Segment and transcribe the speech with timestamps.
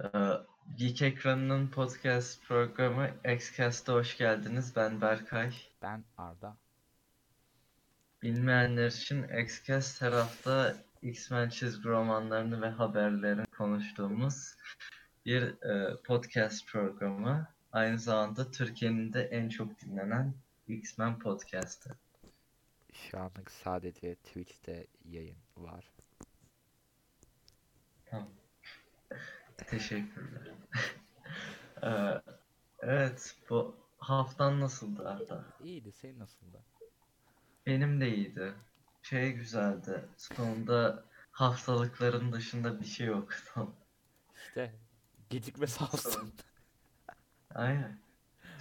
[0.00, 0.08] Ee,
[0.74, 4.76] Geek Ekranı'nın podcast programı Xcast'a hoş geldiniz.
[4.76, 5.52] Ben Berkay.
[5.82, 6.56] Ben Arda.
[8.22, 14.54] Bilmeyenler için Xcast her hafta X-Men çizgi romanlarını ve haberlerini konuştuğumuz
[15.26, 17.48] bir e, podcast programı.
[17.72, 20.34] Aynı zamanda Türkiye'nin de en çok dinlenen
[20.68, 21.98] X-Men podcastı.
[22.92, 25.84] Şu anlık sadece Twitch'te yayın var.
[28.06, 28.28] Tamam.
[29.56, 30.48] Teşekkürler.
[31.82, 32.22] Ee,
[32.78, 35.44] evet, bu haftan nasıldı Arda?
[35.64, 36.62] İyiydi, senin nasıldı?
[37.66, 38.54] Benim de iyiydi.
[39.02, 40.04] Şey güzeldi.
[40.16, 43.32] Sonunda haftalıkların dışında bir şey yok.
[44.36, 44.74] İşte
[45.30, 46.32] gecikme olsun.
[47.54, 47.98] Aynen.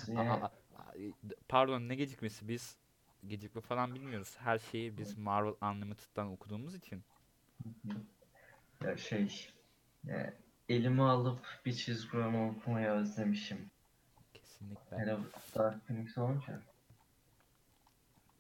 [0.08, 0.52] Yani, aa, aa,
[1.48, 2.48] Pardon ne gecikmesi?
[2.48, 2.78] Biz
[3.28, 4.36] gecikme falan bilmiyoruz.
[4.40, 7.04] Her şeyi biz Marvel Unlimited'dan okuduğumuz için.
[8.84, 9.54] ya şey,
[10.04, 10.34] ya
[10.70, 13.72] elime alıp bir çizgi roman okumayı özlemişim.
[14.34, 15.18] Kesinlikle Hele
[15.56, 16.62] Dark Phoenix olunca.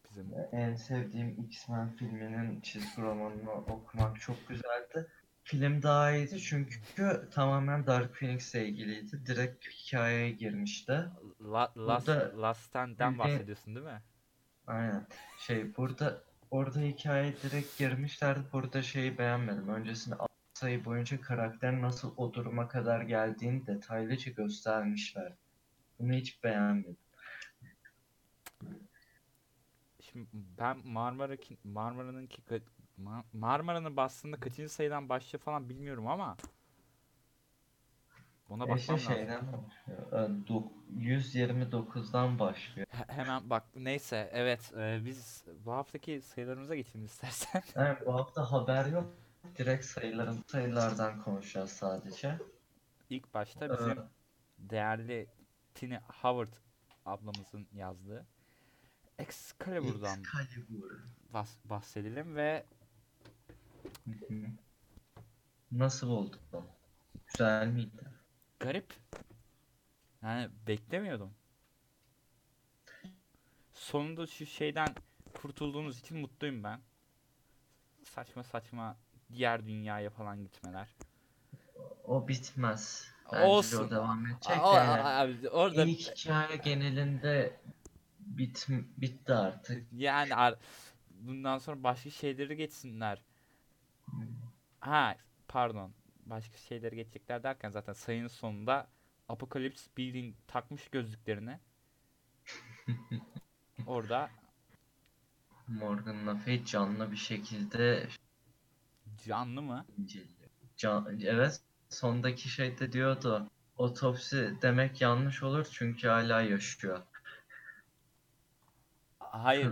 [0.09, 5.07] bizim En sevdiğim X-Men filminin çizgi romanını okumak çok güzeldi.
[5.43, 9.25] Film daha iyiydi çünkü tamamen Dark Phoenix'le ilgiliydi.
[9.25, 10.91] Direkt hikayeye girmişti.
[11.41, 14.01] La, Last, Burada Last Stand'den bahsediyorsun değil mi?
[14.67, 15.07] Aynen.
[15.39, 18.39] Şey burada orada hikaye direkt girmişlerdi.
[18.53, 19.67] Burada şeyi beğenmedim.
[19.67, 25.33] Öncesinde altı sayı boyunca karakterin nasıl o duruma kadar geldiğini detaylıca göstermişler.
[25.99, 26.97] Bunu hiç beğenmedim.
[30.01, 32.41] Şimdi ben Marmara Marmara'nın ki
[33.33, 36.37] Marmara'nın bastığında kaçıncı sayıdan başlıyor falan bilmiyorum ama
[38.49, 39.13] ona Eşi bakmam lazım.
[39.15, 40.11] şeyden başlıyor.
[40.11, 42.87] Ee, dok- 129'dan başlıyor.
[42.91, 47.63] He- hemen bak neyse evet e, biz bu haftaki sayılarımıza geçelim istersen.
[47.75, 49.13] Yani bu hafta haber yok.
[49.57, 52.39] Direkt sayıların sayılardan konuşacağız sadece.
[53.09, 54.03] İlk başta Ee, bizim
[54.57, 55.27] değerli
[55.75, 56.53] Tini Howard
[57.05, 58.25] ablamızın yazdığı
[59.19, 60.91] Excalibur'dan Excalibur.
[61.33, 62.65] bahs- bahsedelim ve.
[65.71, 66.39] Nasıl buldun?
[67.27, 68.03] Güzel miydi?
[68.59, 68.93] garip.
[70.21, 71.33] Yani beklemiyordum.
[73.73, 74.95] Sonunda şu şeyden
[75.33, 76.81] kurtulduğumuz için mutluyum ben.
[78.03, 78.97] Saçma saçma
[79.33, 80.87] diğer dünyaya falan gitmeler.
[82.05, 83.11] O bitmez.
[83.33, 83.87] Bence Olsun.
[83.87, 84.49] o devam edecek.
[84.49, 87.59] Yani aa, abi, orada ilk hikaye genelinde
[88.19, 89.87] bit, bitti artık.
[89.91, 90.57] yani ar-
[91.09, 93.21] bundan sonra başka şeyleri geçsinler.
[94.79, 95.15] Ha
[95.47, 95.91] pardon.
[96.25, 98.87] Başka şeyleri geçecekler derken zaten sayının sonunda
[99.29, 101.59] Apocalypse bildiğin takmış gözlüklerini.
[103.87, 104.29] Orada
[105.67, 108.07] Morgan Le Fay canlı bir şekilde
[109.25, 109.85] canlı mı?
[109.97, 110.49] inceliyor.
[110.77, 113.47] Can, evet sondaki şeyde diyordu.
[113.77, 117.01] Otopsi demek yanlış olur çünkü hala yaşıyor.
[119.19, 119.71] Hayır.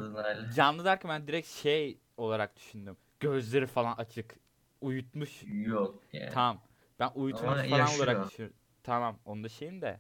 [0.56, 2.98] Canlı derken ben direkt şey olarak düşündüm.
[3.20, 4.36] Gözleri falan açık.
[4.82, 5.44] Uyutmuş.
[5.44, 6.30] Yok yani.
[6.30, 6.62] Tamam.
[7.00, 8.08] Ben uyutmuş Ama falan yaşıyor.
[8.08, 8.58] olarak düşünüyorum.
[8.84, 9.20] Tamam.
[9.26, 10.00] Onda şeyim de.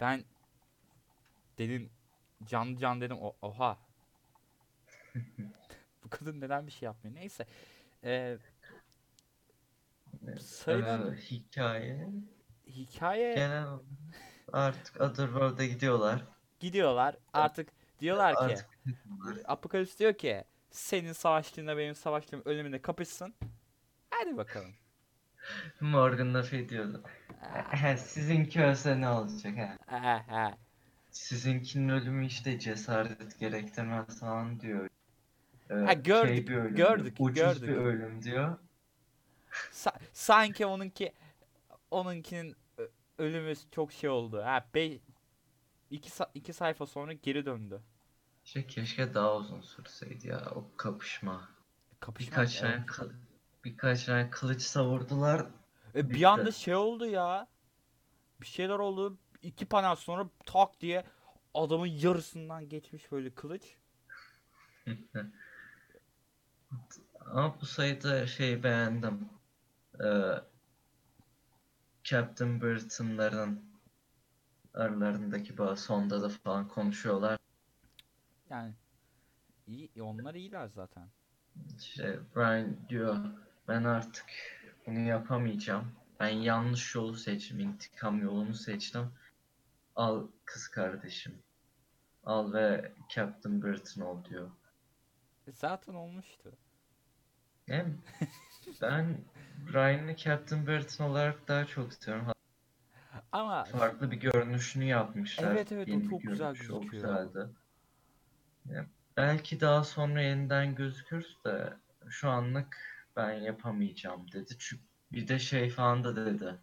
[0.00, 0.24] Ben
[1.58, 1.90] dedim
[2.44, 3.18] canlı can dedim.
[3.42, 3.78] Oha.
[6.04, 7.16] Bu kadın neden bir şey yapmıyor?
[7.16, 7.46] Neyse.
[8.04, 8.38] Ee,
[10.40, 12.08] sayının Ee, hikaye
[12.66, 13.66] hikaye genel
[14.52, 16.24] artık Otherworld'a gidiyorlar.
[16.60, 17.16] gidiyorlar.
[17.32, 17.68] Artık
[18.00, 18.68] diyorlar ki Artık
[19.44, 23.34] Apokalips diyor ki senin savaştığında benim savaştığım ölümüne kapışsın.
[24.10, 24.70] Hadi bakalım.
[25.80, 27.02] Morgan Le Fay diyordu.
[27.70, 29.76] "He, Sizinki ölse ne olacak ha?
[29.86, 30.54] Ha, ha.
[31.10, 34.88] Sizinkinin ölümü işte cesaret gerektirmez falan diyor.
[35.70, 37.68] Ee, Ha, gördük, şey bir ölüm gördük, diyor, ucuz gördük.
[37.68, 38.58] bir ölüm diyor.
[39.72, 41.12] Sa- sanki onunki
[41.90, 42.56] onunkinin
[43.18, 44.42] ölümü çok şey oldu.
[44.44, 44.98] Ha, be
[45.90, 47.82] iki, sa- iki sayfa sonra geri döndü.
[48.44, 51.48] İşte keşke daha uzun sürseydi ya o kapışma.
[52.00, 52.30] Kapışma.
[52.30, 52.72] Birkaç evet.
[52.72, 53.12] tane kıl-
[53.64, 55.46] birkaç tane kılıç savurdular.
[55.94, 56.28] E, bir bitti.
[56.28, 57.48] anda şey oldu ya.
[58.40, 59.18] Bir şeyler oldu.
[59.42, 61.04] İki panel sonra tak diye
[61.54, 63.62] adamın yarısından geçmiş böyle kılıç.
[67.26, 69.28] Ama bu sayıda şey beğendim.
[70.04, 70.34] Ee,
[72.04, 73.64] Captain Britain'ların
[74.74, 77.38] aralarındaki bağ sonda da falan konuşuyorlar.
[78.50, 78.74] Yani
[79.66, 81.08] iyi onlar iyiler zaten.
[81.78, 83.16] İşte Brian diyor
[83.68, 84.26] ben artık
[84.86, 85.92] bunu yapamayacağım.
[86.20, 87.60] Ben yanlış yolu seçtim.
[87.60, 89.12] intikam yolunu seçtim.
[89.96, 91.42] Al kız kardeşim.
[92.24, 94.50] Al ve Captain Britain ol diyor.
[95.46, 96.52] E, Zaten olmuştu.
[97.66, 97.98] Hem
[98.80, 99.18] ben
[99.72, 102.26] Ryan'ı Captain Britain olarak daha çok istiyorum.
[103.32, 105.54] Ama farklı bir görünüşünü yapmışlar.
[105.54, 106.92] Evet, evet, o Yeni bir çok güzel o gözüküyor.
[106.92, 107.46] güzeldi.
[108.66, 108.86] Ya,
[109.16, 111.72] belki daha sonra yeniden gözükür de
[112.08, 112.78] şu anlık
[113.16, 114.54] ben yapamayacağım dedi.
[114.58, 116.58] Çünkü bir de şey falan da dedi.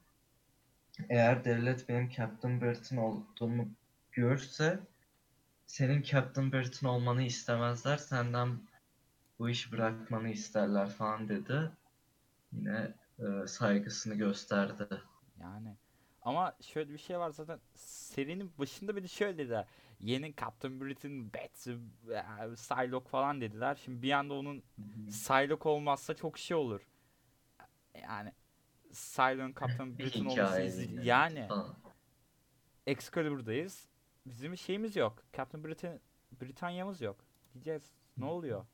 [1.09, 3.69] Eğer devlet benim Captain Britain olduğumu
[4.11, 4.79] görse
[5.65, 7.97] senin Captain Britain olmanı istemezler.
[7.97, 8.59] Senden
[9.39, 11.71] bu işi bırakmanı isterler falan dedi.
[12.51, 14.87] Yine e, saygısını gösterdi.
[15.39, 15.77] yani
[16.21, 19.65] ama şöyle bir şey var zaten serinin başında bir de şöyle dediler.
[19.99, 23.75] Yeni Captain Britain, Betsy, e, Psylocke falan dediler.
[23.83, 24.63] Şimdi bir anda onun
[25.09, 26.87] Psylocke olmazsa çok şey olur.
[28.01, 28.31] Yani
[28.91, 31.47] Psylocke Captain Britain olması hikaye izle- yine yani.
[32.87, 33.87] Excalibur'dayız.
[34.25, 35.23] Bizim şeyimiz yok.
[35.37, 35.99] Captain Britain
[36.41, 37.17] Britanya'mız yok.
[37.53, 38.65] Diyeceğiz ne oluyor?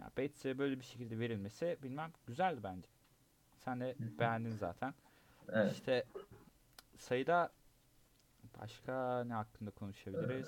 [0.00, 2.88] Ya Bates'e böyle bir şekilde verilmesi bilmem güzeldi bence.
[3.58, 4.94] Sen de beğendin zaten.
[5.52, 5.72] Evet.
[5.72, 6.04] İşte
[6.98, 7.52] sayıda
[8.60, 10.46] başka ne hakkında konuşabiliriz?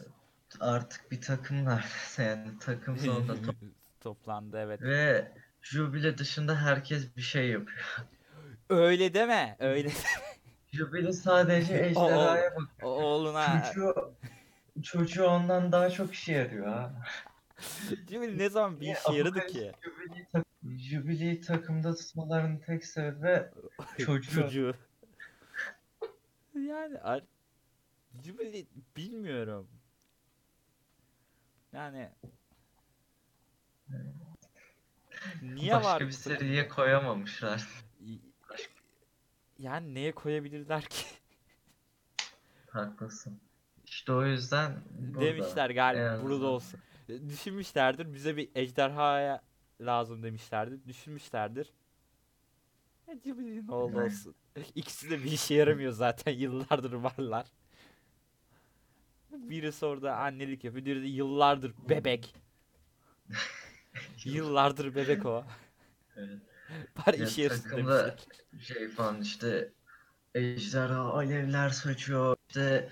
[0.60, 1.86] Artık bir takımlar.
[2.18, 3.56] Yani takım sonunda top-
[4.00, 4.82] Toplandı evet.
[4.82, 5.32] ve
[5.62, 7.96] Jubile dışında herkes bir şey yapıyor.
[8.68, 9.56] Öyle deme.
[9.60, 9.90] Öyle.
[10.72, 12.68] Jubile sadece ejderhaya bak.
[12.82, 14.14] O oğluna Çocuğu,
[14.82, 16.92] çocuğu ondan daha çok işe yarıyor ha.
[18.08, 19.72] Cemil ne zaman bir işe yaradı ki?
[19.82, 23.48] Jubilee'yi tak- Jubilee'yi takımda tutmalarının tek sebebi
[23.98, 24.42] çocuğu.
[24.42, 24.74] Çocuğu.
[26.54, 27.24] yani ar-
[28.24, 28.66] Jubilee
[28.96, 29.68] bilmiyorum.
[31.72, 32.08] Yani
[35.42, 37.68] Niye başka var bir seriye koyamamışlar.
[39.58, 41.06] Yani neye koyabilirler ki?
[42.70, 43.40] Haklısın.
[43.84, 45.20] İşte o yüzden burada.
[45.20, 46.80] Demişler galiba burada olsun.
[47.08, 49.42] Düşünmüşlerdir bize bir ejderhaya
[49.80, 50.86] lazım demişlerdir.
[50.86, 51.72] Düşünmüşlerdir.
[53.08, 54.06] E, oğlu Yani.
[54.06, 54.34] olsun.
[54.74, 57.46] İkisi de bir işe yaramıyor zaten yıllardır varlar.
[59.32, 62.34] Birisi orada annelik yapıyor, diğeri de yıllardır bebek.
[64.24, 65.44] Yıllardır bebek o.
[66.16, 66.38] Evet.
[66.96, 68.26] Bari Ya iş yarısın takımda demişler.
[68.60, 69.72] şey falan işte
[70.34, 72.90] ejderha alevler saçıyor işte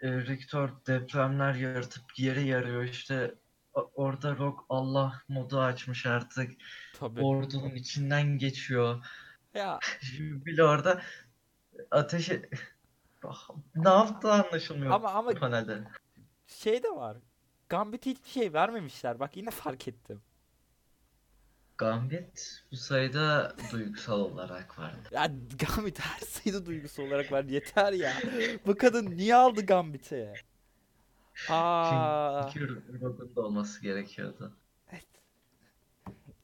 [0.00, 3.34] e, Riktor depremler yaratıp yeri yarıyor işte
[3.74, 6.52] orada Rock Allah modu açmış artık
[6.94, 7.20] Tabii.
[7.20, 9.04] ordunun içinden geçiyor
[9.54, 11.02] Ya Jubile orada
[11.90, 12.50] ateşi
[13.74, 15.84] ne yaptığı anlaşılmıyor ama ama panelde
[16.46, 17.16] şey de var.
[17.68, 19.20] Gambit'e hiçbir şey vermemişler.
[19.20, 20.22] Bak yine fark ettim.
[21.80, 27.44] Gambit bu sayıda duygusal olarak vardı Ya Gambit her sayıda duygusu olarak var.
[27.44, 28.12] Yeter ya.
[28.66, 30.32] Bu kadın niye aldı Gambit'i?
[31.48, 34.52] Aa, çünkü Rock'un da olması gerekiyordu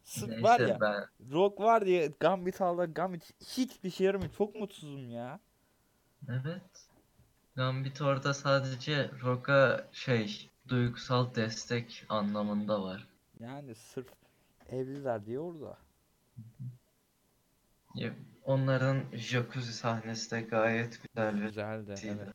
[0.06, 0.80] sırf neyse var ya.
[0.80, 2.94] ben Rock var diye Gambit aldı.
[2.94, 4.32] Gambit hiçbir şey yaramıyor.
[4.38, 5.40] Çok mutsuzum ya.
[6.28, 6.86] Evet.
[7.56, 13.06] Gambit orada sadece Rock'a şey duygusal destek anlamında var.
[13.40, 14.06] Yani sırf
[14.70, 15.78] evliler diye orada.
[17.94, 18.14] Ya,
[18.44, 21.94] Onların jacuzzi sahnesi de gayet güzel Güzeldi Güzeldi.
[22.04, 22.34] evet.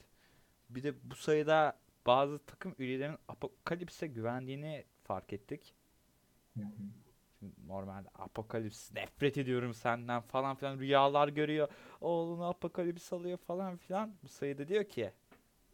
[0.70, 5.76] Bir de bu sayıda bazı takım üyelerinin Apokalips'e güvendiğini fark ettik.
[6.58, 6.62] Hı
[7.68, 11.68] normalde Apokalips nefret ediyorum senden falan filan rüyalar görüyor.
[12.02, 14.14] Oğlunu Apokalips alıyor falan filan.
[14.24, 15.12] Bu sayıda diyor ki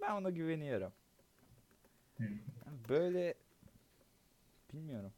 [0.01, 0.93] ben ona güveniyorum.
[2.17, 2.23] Hı.
[2.89, 3.33] Böyle
[4.73, 5.13] bilmiyorum.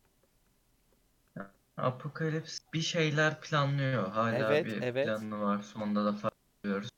[1.81, 4.09] Apokalips bir şeyler planlıyor.
[4.09, 5.05] Hala Evet, bir evet.
[5.05, 5.61] planı var.
[5.61, 6.33] Sonunda da fark
[6.63, 6.89] ediyoruz.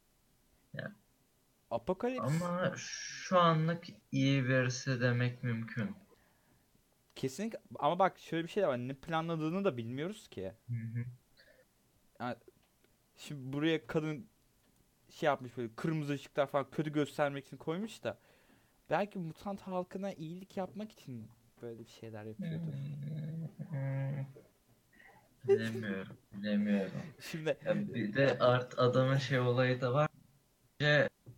[1.72, 5.96] Apokalips Ama şu anlık iyi birisi demek mümkün.
[7.16, 8.78] kesinlikle ama bak şöyle bir şey de var.
[8.78, 10.54] Ne planladığını da bilmiyoruz ki.
[10.70, 11.06] Hı hı.
[13.18, 14.28] Şimdi buraya kadın
[15.10, 18.20] şey yapmış böyle kırmızı ışıklar falan kötü göstermek için koymuş da
[18.90, 21.30] belki mutant halkına iyilik yapmak için
[21.62, 22.74] böyle bir şeyler yapıyordur.
[22.74, 23.31] Hmm.
[25.60, 26.18] Bilemiyorum.
[26.34, 27.02] Bilemiyorum.
[27.20, 30.10] Şimdi Ya bir de art adamın şey olayı da var.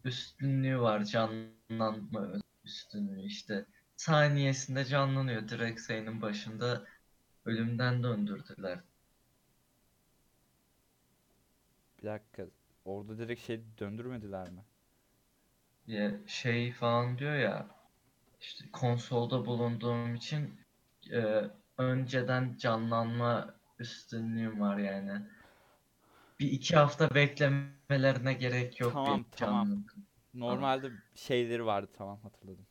[0.05, 1.03] Üstünlüğü var.
[1.05, 2.27] Canlanma
[2.65, 3.65] üstünlüğü işte.
[3.96, 5.48] Saniyesinde canlanıyor.
[5.50, 6.86] Direkt sayının başında
[7.46, 8.79] ölümden döndürdüler.
[12.03, 12.46] bir dakika
[12.86, 14.62] orada direkt şey döndürmediler mi?
[15.88, 17.67] Ya şey falan diyor ya
[18.41, 20.60] işte konsolda bulunduğum için
[21.12, 21.43] e,
[21.77, 25.22] önceden canlanma üstünlüğüm var yani.
[26.40, 29.84] Bir iki hafta beklemelerine gerek yok Tamam, tamam.
[30.34, 32.66] Normalde şeyleri vardı tamam hatırladım.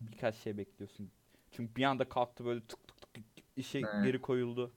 [0.00, 1.10] Birkaç şey bekliyorsun.
[1.50, 3.24] Çünkü bir anda kalktı böyle tık tık tık
[3.56, 4.04] işe Evet.
[4.04, 4.72] geri koyuldu.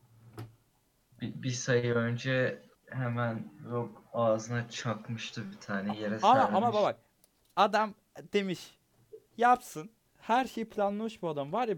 [1.22, 6.58] Bir, bir sayı önce hemen Rogue ağzına çakmıştı bir tane yere Ama sermiş.
[6.58, 7.00] ama bak
[7.56, 7.94] adam
[8.34, 8.78] demiş
[9.38, 9.90] yapsın.
[10.22, 11.54] Her şeyi planlamış bu adam.
[11.54, 11.76] Var ya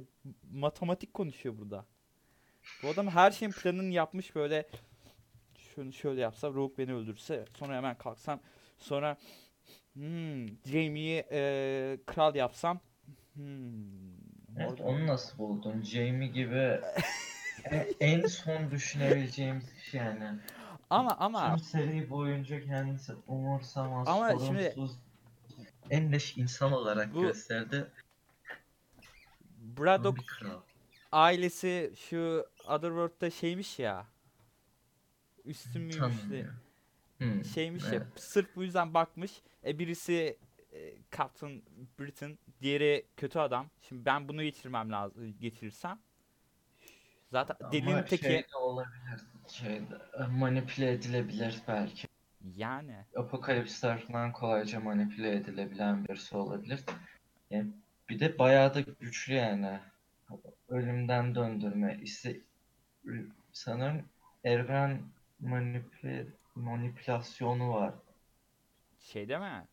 [0.52, 1.86] matematik konuşuyor burada.
[2.84, 4.68] Bu adam her şeyin planını yapmış böyle
[5.58, 8.40] şunu şöyle yapsam Rogue beni öldürse sonra hemen kalksam
[8.78, 9.18] sonra
[9.94, 12.80] hmm, Jamie'yi eee, kral yapsam
[13.34, 14.10] hmm,
[14.58, 15.82] Evet, onu nasıl buldun?
[15.82, 16.82] Jamie gibi
[17.64, 20.40] en, en son düşünebileceğimiz kişi yani.
[20.90, 24.98] ama ama Tüm seri boyunca kendisi umursamaz, Ama şimdi- sorumsuz,
[25.90, 27.88] en leş insan olarak Bu- gösterdi.
[29.58, 30.24] Braddock.
[31.12, 34.08] Ailesi şu Otherworld'da şeymiş ya
[35.46, 36.54] üstün müymüş de Tanımıyor.
[37.18, 38.08] Hmm, şeymiş ya evet.
[38.16, 39.42] sırf bu yüzden bakmış.
[39.66, 40.38] E birisi
[40.74, 41.64] e, Captain
[42.00, 43.70] Britain, diğeri kötü adam.
[43.82, 46.00] Şimdi ben bunu geçirmem lazım geçirirsem.
[47.32, 49.22] Zaten delinin Ama teki şey de olabilir.
[49.48, 49.98] Şeyde,
[50.30, 52.08] manipüle edilebilir belki.
[52.56, 56.80] yani Apokalips tarafından kolayca manipüle edilebilen birisi olabilir.
[57.50, 57.72] Yani
[58.10, 59.80] bir de bayağı da güçlü yani.
[60.70, 62.00] Ölümden döndürme.
[62.02, 62.42] İşte
[63.52, 64.06] sanırım
[64.44, 65.02] evren
[65.40, 67.94] manipüle, manipülasyonu var.
[69.00, 69.68] şey değil mi?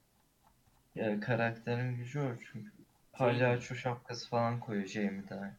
[0.95, 2.73] Yani karakterin gücü o çünkü.
[3.13, 5.57] Palyaço şapkası falan koyuyor Jamie'den.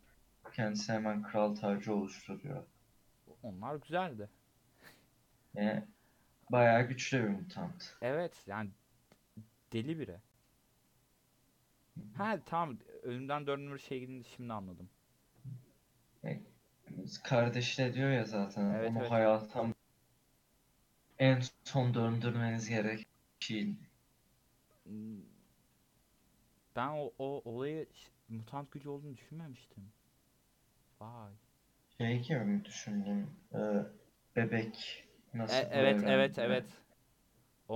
[0.54, 2.64] Kendisi hemen kral tacı oluşturuyor.
[3.44, 4.30] Onlar güzeldi.
[5.54, 5.84] Yani
[6.52, 7.98] bayağı güçlü bir mutant.
[8.02, 8.70] Evet yani
[9.74, 10.18] deli biri.
[12.18, 14.90] Ha tamam ölümden döndürme şey gidince şimdi anladım.
[17.24, 19.12] Kardeşine diyor ya zaten Evet, onu evet.
[19.12, 19.68] hayata
[21.20, 23.06] en son döndürmeniz gereken
[23.40, 23.76] şey.
[26.76, 27.88] Ben o, o olayı
[28.30, 29.92] mutant gücü olduğunu düşünmemiştim.
[31.00, 31.34] Vay.
[31.98, 33.30] Şey gibi mi düşündün?
[33.54, 33.58] Ee,
[34.36, 36.12] bebek nasıl E- bu evet evrende?
[36.14, 36.66] evet evet.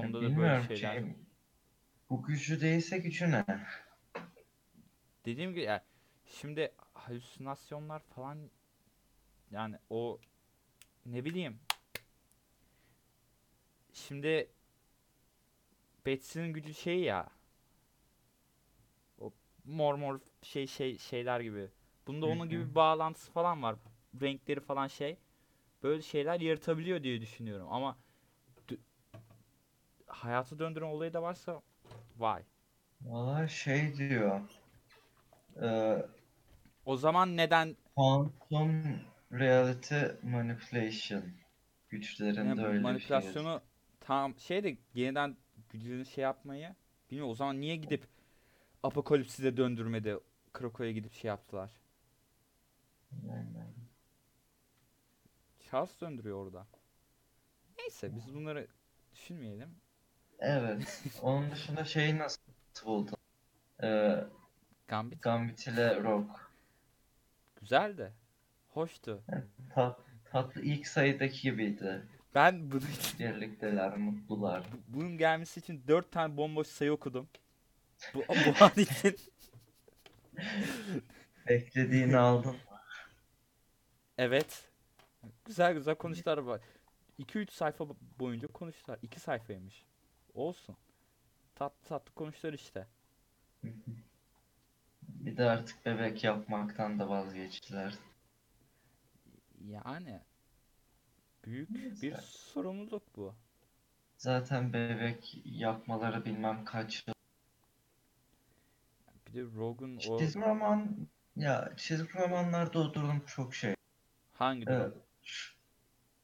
[0.01, 0.93] Ya Onda da böyle bilmiyorum şeyler.
[0.93, 1.03] şey,
[2.09, 3.45] bu gücü değilse gücü ne?
[5.25, 5.81] Dediğim gibi yani
[6.25, 6.71] şimdi
[7.07, 8.51] halüsinasyonlar falan
[9.51, 10.19] yani o
[11.05, 11.59] ne bileyim
[13.93, 14.51] şimdi
[16.05, 17.29] Betsy'nin gücü şey ya
[19.19, 19.33] o
[19.65, 21.67] mor mor şey şey şeyler gibi.
[22.07, 23.75] Bunda onun gibi bir bağlantısı falan var.
[24.21, 25.17] Renkleri falan şey.
[25.83, 27.97] Böyle şeyler yaratabiliyor diye düşünüyorum ama
[30.07, 31.61] hayata döndüren olayı da varsa
[32.17, 32.43] vay.
[33.01, 34.41] Valla şey diyor.
[36.85, 38.83] O zaman neden Quantum
[39.31, 41.23] Reality Manipulation
[41.89, 43.61] güçlerinde Yani öyle bir şey manipülasyonu
[43.99, 45.37] tam şey de yeniden
[45.69, 46.75] gücünü şey yapmayı
[47.11, 48.07] bilmiyorum o zaman niye gidip
[48.83, 50.19] Apokalips'i de döndürmedi
[50.53, 51.71] Krako'ya gidip şey yaptılar.
[53.27, 53.65] Yani.
[55.59, 56.67] Charles döndürüyor orada.
[57.77, 58.67] Neyse biz bunları
[59.13, 59.75] düşünmeyelim.
[60.39, 61.03] Evet.
[61.21, 62.41] Onun dışında şeyi nasıl
[62.85, 63.17] buldun?
[63.83, 64.23] Ee,
[64.87, 66.03] Gambit Gambit ile
[67.61, 67.87] Rogue.
[67.87, 68.13] güzeldi.
[68.69, 69.23] Hoştu.
[69.75, 69.99] Tat,
[70.31, 72.01] tatlı ilk sayıdaki gibiydi.
[72.35, 74.63] Ben bunu için, Birlikteler, mutlular.
[74.73, 77.27] bu- bunun gelmesi için 4 tane bomboş sayı okudum.
[78.13, 78.23] Bu, bu
[78.63, 79.15] an için
[81.49, 82.55] Beklediğini aldın.
[84.17, 84.69] evet.
[85.45, 86.61] Güzel güzel konuştular var.
[87.19, 87.85] 2-3 sayfa
[88.19, 88.99] boyunca konuştular.
[89.01, 89.85] 2 sayfaymış.
[90.33, 90.75] Olsun.
[91.55, 92.87] Tatlı tatlı konuştular işte.
[95.25, 97.93] Bir de artık bebek yapmaktan da vazgeçtiler.
[99.67, 100.21] Yani
[101.45, 102.21] büyük bir Neyse.
[102.21, 103.35] sorumluluk bu.
[104.17, 107.13] Zaten bebek yapmaları bilmem kaç yıl.
[109.27, 113.75] Bir de Rogan o Çizgi roman ya çizgi romanlarda o durum çok şey.
[114.33, 114.93] hangi Evet.
[115.25, 115.53] ç-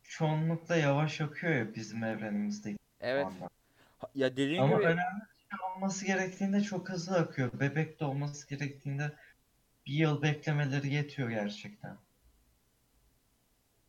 [0.03, 3.25] Çoğunlukla yavaş akıyor ya bizim evrenimizdeki Evet.
[3.25, 3.49] romanlar.
[4.15, 5.37] Ya dediğim Ama gibi önemli bir
[5.77, 7.60] olması gerektiğinde çok hızlı akıyor.
[7.60, 9.12] Bebek de olması gerektiğinde
[9.86, 11.98] bir yıl beklemeleri yetiyor gerçekten.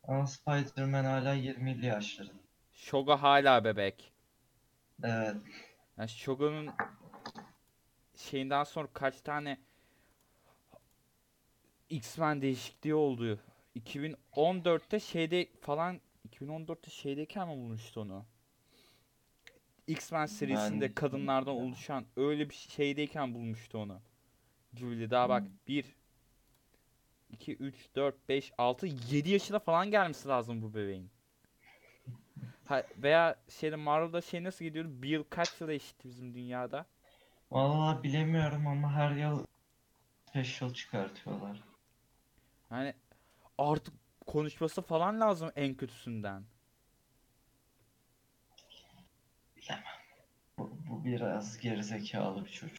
[0.03, 2.43] Ama Spider-Man hala 20'li yaşlarında.
[2.71, 4.13] Shoga hala bebek.
[5.03, 5.35] Evet.
[5.97, 6.69] Yani Shoga'nın
[8.15, 9.57] şeyinden sonra kaç tane
[11.89, 13.39] X-Men değişikliği oldu.
[13.75, 18.25] 2014'te şeyde falan 2014'te şeydeyken mi bulmuştu onu?
[19.89, 24.01] X-Men serisinde Ben- kadınlardan oluşan öyle bir şeydeyken bulmuştu onu.
[24.73, 25.85] Jubilee daha bak 1
[27.29, 31.09] 2 3 4 5 6 7 yaşına falan gelmesi lazım bu bebeğin.
[32.65, 34.89] Ha, veya şeyde Marvel'da şey nasıl gidiyordu?
[34.93, 36.85] Bir yıl kaç yıla eşitti bizim dünyada?
[37.51, 39.45] Vallahi bilemiyorum ama her yıl
[40.29, 41.63] special çıkartıyorlar.
[42.71, 42.93] Yani
[43.57, 43.93] artık
[44.27, 46.43] konuşması falan lazım en kötüsünden.
[50.99, 52.77] Bu biraz gerizekalı bir çocuk.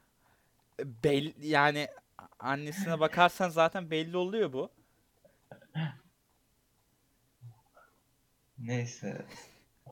[0.85, 1.89] Belli yani
[2.39, 4.71] annesine bakarsan zaten belli oluyor bu.
[8.59, 9.27] Neyse.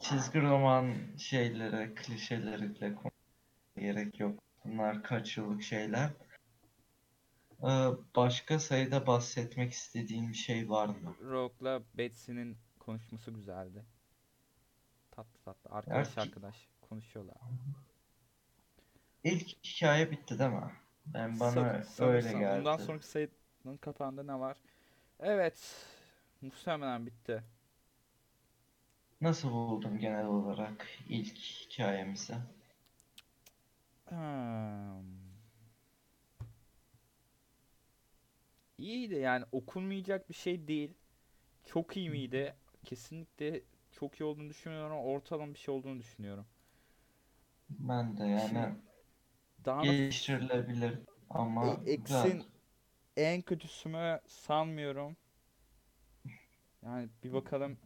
[0.00, 2.94] Çizgi roman şeylere, klişeleriyle
[3.76, 4.40] gerek yok.
[4.64, 6.10] Bunlar kaç yıllık şeyler.
[7.62, 11.16] Ee, başka sayıda bahsetmek istediğim bir şey var mı?
[11.20, 13.84] Rogue'la Betsy'nin konuşması güzeldi.
[15.10, 15.70] Tatlı tatlı.
[15.70, 17.36] Arkadaş Gerçi- arkadaş konuşuyorlar.
[19.32, 20.72] İlk hikaye bitti değil mi?
[21.06, 22.50] Ben bana San- öyle geldi.
[22.50, 24.56] Bundan sonraki sayının kapağında ne var?
[25.20, 25.86] Evet.
[26.42, 27.44] Muhtemelen bitti.
[29.20, 32.34] Nasıl buldun genel olarak ilk hikayemizi?
[34.10, 35.04] Hmm.
[38.78, 40.94] İyiydi yani okunmayacak bir şey değil.
[41.66, 42.56] Çok iyi miydi?
[42.84, 46.46] Kesinlikle çok iyi olduğunu düşünmüyorum ama ortalama bir şey olduğunu düşünüyorum.
[47.70, 48.74] Ben de yani
[49.68, 50.98] Daha geliştirilebilir
[51.30, 51.94] ama E-.
[51.94, 52.44] X'in
[53.16, 55.16] en kötüsü mü sanmıyorum.
[56.82, 57.78] Yani bir bakalım.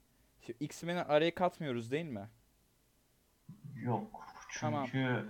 [0.47, 2.29] Şu X-Men'i araya katmıyoruz değil mi?
[3.75, 4.27] Yok
[4.61, 4.85] Tamam.
[4.85, 5.29] çünkü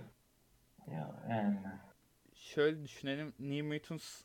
[0.87, 1.59] ya yani
[2.33, 3.33] Şöyle düşünelim.
[3.39, 4.21] New Mutants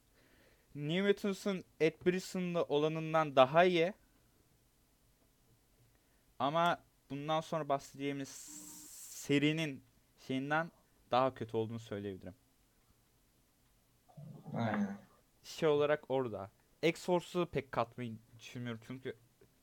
[0.74, 3.92] New Mutants'ın Ed Brisson'lı olanından daha iyi.
[6.38, 6.78] Ama
[7.10, 8.28] bundan sonra bahsedeceğimiz
[9.08, 9.84] serinin
[10.26, 10.70] şeyinden
[11.10, 12.34] daha kötü olduğunu söyleyebilirim.
[14.54, 14.98] aynen.
[15.42, 16.50] Şey olarak orada.
[16.82, 19.16] X-Force'u pek katmayı düşünmüyorum çünkü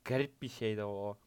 [0.06, 1.18] garip bir şeydi o.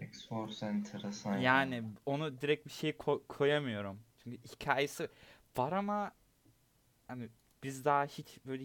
[0.00, 4.00] X-Force enteresan Yani onu direkt bir şey ko- koyamıyorum.
[4.22, 5.08] Çünkü hikayesi
[5.56, 6.12] var ama
[7.06, 7.28] hani
[7.62, 8.64] biz daha hiç böyle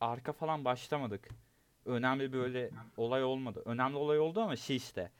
[0.00, 1.28] arka falan başlamadık.
[1.84, 3.62] Önemli böyle olay olmadı.
[3.64, 5.12] Önemli olay oldu ama şey işte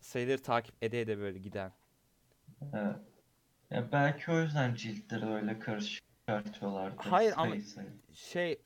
[0.00, 1.72] sayıları takip ede ede böyle giden.
[2.72, 2.96] Evet.
[3.70, 6.96] Ya belki o yüzden ciltleri öyle karışık çıkartıyorlardı.
[6.98, 7.56] Hayır ama-.
[8.14, 8.62] Şey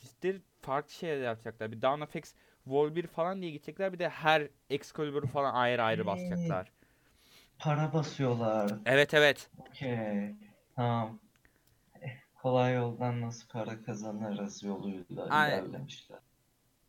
[0.00, 1.72] ciddi farklı şeyler yapacaklar.
[1.72, 2.34] Bir Dawn of X
[2.66, 3.92] Vol 1 falan diye gidecekler.
[3.92, 6.06] Bir de her Excalibur'u falan ayrı ayrı Hmm.
[6.06, 6.72] basacaklar.
[7.58, 8.72] Para basıyorlar.
[8.86, 9.50] Evet evet.
[9.58, 10.34] Okey.
[10.76, 11.20] Tamam.
[12.02, 15.64] Eh, Kolay yoldan nasıl para kazanırız yoluyla Aynen.
[15.64, 16.18] ilerlemişler.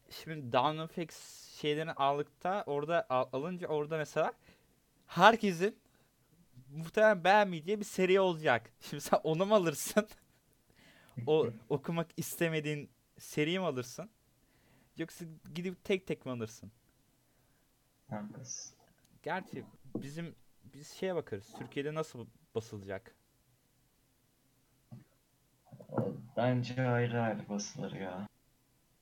[0.09, 1.15] Şimdi Dawn of X
[1.61, 4.33] şeylerini aldıkta orada al- alınca orada mesela
[5.07, 5.79] herkesin
[6.71, 8.71] muhtemelen beğenmeyeceği bir seri olacak.
[8.81, 10.07] Şimdi sen onu mu alırsın?
[11.27, 14.09] o okumak istemediğin seriyi mi alırsın?
[14.97, 15.25] Yoksa
[15.55, 16.71] gidip tek tek mi alırsın?
[18.09, 18.77] Haklısın.
[19.23, 20.35] Gerçi bizim
[20.73, 21.53] biz şeye bakarız.
[21.57, 23.15] Türkiye'de nasıl basılacak?
[26.37, 28.27] Bence ayrı ayrı basılır ya.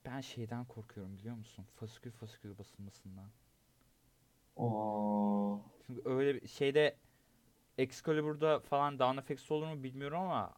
[0.06, 1.66] Ben şeyden korkuyorum biliyor musun?
[1.76, 3.30] Fasikül fasikül basılmasından.
[4.56, 6.98] O Çünkü öyle bir şeyde
[7.78, 10.54] Excalibur'da falan Dawn of X olur mu bilmiyorum ama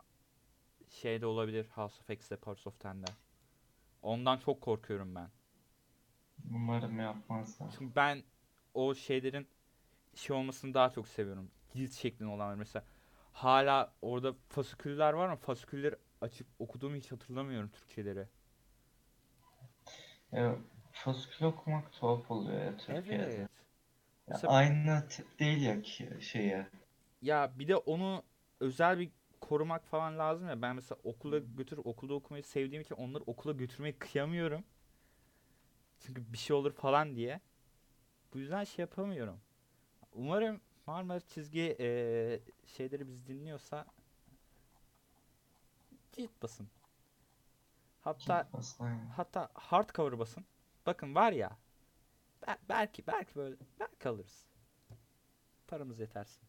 [0.89, 3.05] şeyde olabilir House of X'de Parts of Ten'de.
[4.01, 5.29] Ondan çok korkuyorum ben.
[6.51, 7.71] umarım yapmazlar.
[7.79, 8.23] Çünkü ben
[8.73, 9.47] o şeylerin
[10.15, 11.51] şey olmasını daha çok seviyorum.
[11.73, 12.85] Cilt şeklinde olanlar mesela.
[13.33, 18.27] Hala orada fasiküller var ama fasikülleri açıp okuduğumu hiç hatırlamıyorum Türkçeleri.
[20.31, 20.55] Ya,
[20.91, 23.23] fasikül okumak tuhaf oluyor ya Türkiye'de.
[23.23, 23.39] Evet.
[23.39, 23.47] Ya,
[24.27, 26.67] Mesela- aynı tip değil ya ki şeye.
[27.21, 28.23] Ya bir de onu
[28.59, 30.61] özel bir korumak falan lazım ya.
[30.61, 34.63] Ben mesela okula götürüp okulda okumayı sevdiğim için onları okula götürmeyi kıyamıyorum.
[35.99, 37.41] Çünkü bir şey olur falan diye.
[38.33, 39.39] Bu yüzden şey yapamıyorum.
[40.13, 43.85] Umarım Marmara çizgi eee, şeyleri biz dinliyorsa
[46.11, 46.67] cilt basın.
[48.01, 48.49] Hatta
[49.15, 50.45] hatta hardcover basın.
[50.85, 51.57] Bakın var ya
[52.47, 54.45] be- belki belki böyle belki alırız.
[55.67, 56.41] Paramız yetersin.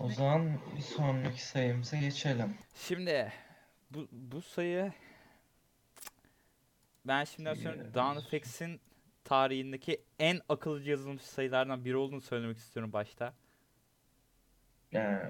[0.00, 2.54] O zaman bir sonraki sayımıza geçelim.
[2.74, 3.32] Şimdi
[3.90, 4.92] bu bu sayı
[7.04, 7.94] ben şimdiden Yes.
[7.94, 8.80] Dawn of X'in
[9.24, 13.34] tarihindeki en akıllıca yazılmış sayılardan biri olduğunu söylemek istiyorum başta.
[14.92, 15.20] Yani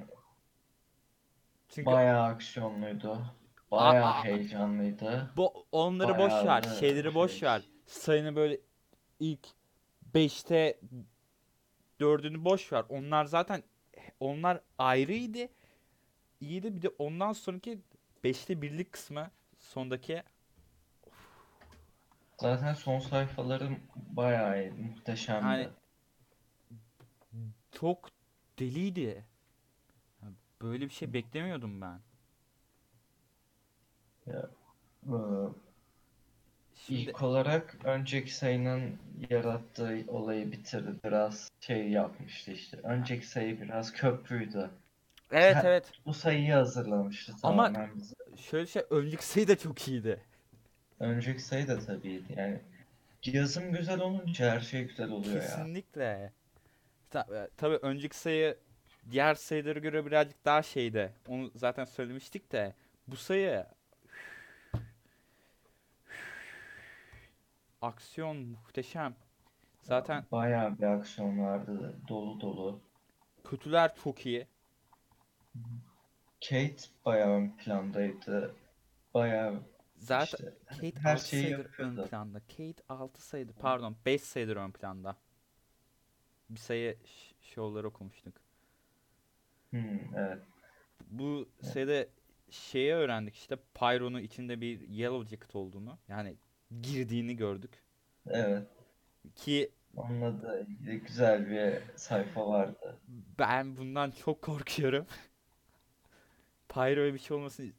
[1.68, 3.26] Çünkü bayağı aksiyonluydu.
[3.70, 5.32] Bayağı Aa, heyecanlıydı.
[5.36, 7.48] bu onları boş ver, şeyleri boş şey.
[7.48, 7.62] ver.
[7.86, 8.60] Sayını böyle
[9.20, 9.46] ilk
[10.14, 10.80] 5'te
[12.00, 12.84] 4'ünü boş ver.
[12.88, 13.62] Onlar zaten
[14.20, 15.48] onlar ayrıydı.
[16.40, 16.76] İyiydi.
[16.76, 17.78] Bir de ondan sonraki
[18.24, 20.22] 5'te birlik kısmı sondaki
[22.40, 25.44] Zaten son sayfaları bayağı iyi, muhteşemdi.
[25.46, 25.68] Yani
[27.72, 28.08] çok
[28.58, 29.24] deliydi.
[30.22, 30.28] Ya
[30.62, 32.00] Böyle bir şey beklemiyordum ben.
[34.26, 34.32] Ee,
[36.86, 38.98] Şimdi İlk olarak önceki sayının
[39.30, 40.90] yarattığı olayı bitirdi.
[41.04, 42.76] Biraz şey yapmıştı işte.
[42.82, 44.70] Önceki sayı biraz köprüydü.
[45.32, 45.92] evet Ha- evet.
[46.06, 48.14] Bu sayıyı hazırlamıştı Ama- tamamen bize.
[48.36, 50.20] Şöyle şey önceki sayı da çok iyiydi.
[51.00, 52.58] Önceki sayı da tabiydi yani.
[53.24, 55.40] Yazım güzel olunca her şey güzel oluyor ya.
[55.40, 56.32] Kesinlikle.
[57.14, 58.56] E, tabii önceki sayı
[59.10, 61.12] diğer sayılara göre birazcık daha şeydi.
[61.28, 62.74] Onu zaten söylemiştik de
[63.08, 63.64] bu sayı
[67.84, 69.16] aksiyon muhteşem.
[69.82, 72.00] Zaten Bayağı bir aksiyon vardı.
[72.08, 72.80] Dolu dolu.
[73.44, 74.46] kötüler çok iyi.
[76.40, 78.54] Kate bayağı ön plandaydı.
[79.14, 79.62] Bayağı
[79.96, 82.00] Zaten işte Kate her 6 şeyi sayıdır ön yapıyordu.
[82.00, 82.40] planda.
[82.40, 83.54] Kate 6 sayıdır.
[83.54, 85.16] Pardon 5 sayıdır ön planda.
[86.50, 88.34] Bir sayı ş- şovları okumuştuk.
[89.72, 90.42] Hmm, evet.
[91.10, 92.06] Bu sayıda
[92.50, 95.98] şeyi öğrendik işte Pyro'nun içinde bir Yellow Jacket olduğunu.
[96.08, 96.36] Yani
[96.82, 97.70] girdiğini gördük.
[98.26, 98.66] Evet.
[99.36, 102.98] Ki Onunla da ilgili güzel bir sayfa vardı.
[103.38, 105.06] ben bundan çok korkuyorum.
[106.68, 107.72] Pyro'ya bir şey olmasını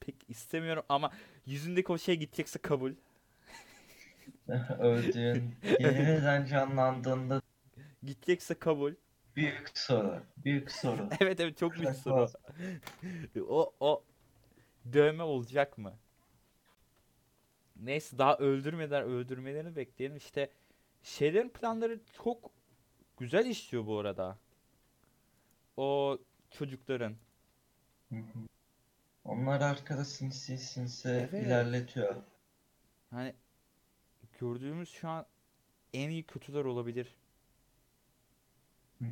[0.00, 1.10] pek istemiyorum ama
[1.46, 2.92] yüzündeki o şey gidecekse kabul.
[4.78, 7.42] Öldüğün, yeniden canlandığında
[8.02, 8.94] Gidecekse kabul.
[9.36, 10.22] büyük soru.
[10.44, 11.08] Büyük soru.
[11.20, 12.26] Evet evet çok büyük soru.
[13.48, 14.04] O o
[14.92, 15.98] dövme olacak mı?
[17.80, 20.16] Neyse daha öldürmeden öldürmelerini bekleyelim.
[20.16, 20.50] İşte
[21.02, 22.50] şeylerin planları çok
[23.18, 24.38] güzel işliyor bu arada.
[25.76, 26.18] O
[26.50, 27.16] çocukların.
[28.08, 28.38] Hı hı.
[29.24, 31.46] Onlar arkada sinsi sinsi Evet.
[31.46, 32.16] ilerletiyor.
[33.10, 33.34] Hani
[34.40, 35.26] gördüğümüz şu an
[35.92, 37.14] en iyi kötüler olabilir.
[38.98, 39.04] Hı.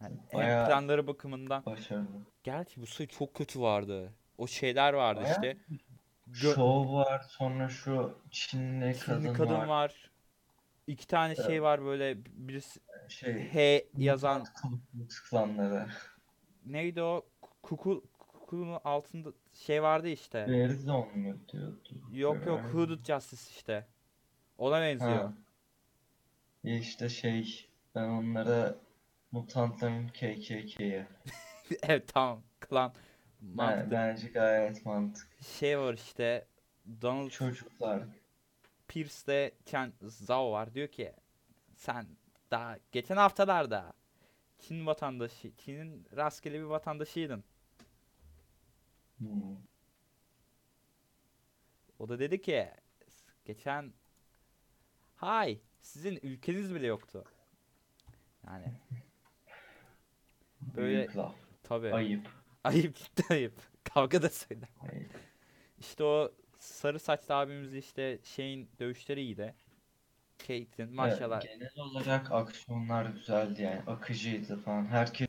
[0.00, 1.66] Yani en planları bakımından.
[1.66, 2.06] Başarılı.
[2.42, 4.12] Gerçi bu sayı çok kötü vardı.
[4.38, 5.56] O şeyler vardı Bayağı işte.
[6.34, 9.66] Gö- Show var, sonra şu Çinli Çinli kadın, kadın var.
[9.66, 10.10] var.
[10.86, 11.62] İki tane şey Evet.
[11.62, 15.86] var böyle birisi Şey, H yazan kulüp klanları.
[16.66, 17.26] neydi o?
[17.62, 20.46] Kuku kukunun altında şey vardı işte.
[20.48, 22.02] Verizon mu diyordu?
[22.12, 22.60] Yok yok.
[22.60, 23.86] Hooded Justice işte.
[24.58, 25.10] Ona benziyor.
[25.24, 25.32] Ha.
[26.64, 28.74] Ya işte şey, ben onlara
[29.32, 31.06] mutantların KKK'ye.
[31.82, 32.42] evet tamam.
[32.60, 32.94] Klan
[33.54, 33.90] mantıklı.
[33.90, 35.44] bence gayet mantıklı.
[35.44, 36.46] Şey var işte
[37.02, 38.02] Donald Çocuklar.
[38.88, 40.74] Pierce'de Chen Zhao var.
[40.74, 41.12] Diyor ki
[41.76, 42.06] sen
[42.50, 43.92] daha geçen haftalarda
[44.58, 47.44] Çin vatandaşı, Çin'in rastgele bir vatandaşıydın.
[49.18, 49.56] Hmm.
[51.98, 52.68] O da dedi ki
[53.44, 53.92] geçen
[55.16, 57.24] hay sizin ülkeniz bile yoktu.
[58.46, 58.72] Yani
[60.76, 61.08] Böyle-
[61.62, 62.43] tabii Ayıp.
[62.64, 63.54] Ayıp cidden ayıp.
[63.84, 64.30] Kavga da.
[64.92, 65.10] Ayıp.
[65.80, 69.54] İşte o sarı saçlı abimiz işte şeyin dövüşleri iyiydi.
[70.38, 71.40] Kate'in maşallah.
[71.44, 74.86] Evet, genel olarak aksiyonlar güzeldi yani akıcıydı falan.
[74.86, 75.28] Herkes